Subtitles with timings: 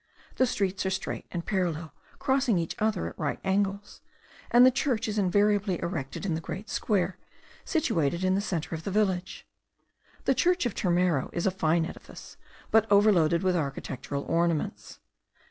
[0.37, 4.01] The streets are straight and parallel, crossing each other at right angles;
[4.49, 7.19] and the church is invariably erected in the great square,
[7.65, 9.45] situated in the centre of the village.
[10.25, 12.35] The church of Turmero is a fine edifice,
[12.71, 14.97] but overloaded with architectural ornaments.